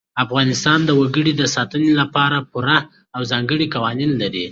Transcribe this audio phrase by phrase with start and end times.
[0.23, 2.79] افغانستان د وګړي د ساتنې لپاره پوره
[3.15, 4.45] او ځانګړي قوانین لري.